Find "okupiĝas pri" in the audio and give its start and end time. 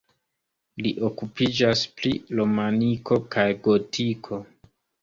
1.09-2.15